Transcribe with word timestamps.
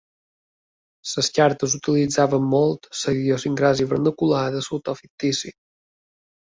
Les 1.17 1.29
cartes 1.35 1.75
utilitzaven 1.79 2.49
molt 2.55 2.91
la 3.03 3.15
idiosincràsia 3.21 3.93
vernacular 3.95 4.43
de 4.59 4.67
l'autor 4.67 5.03
fictici. 5.05 5.59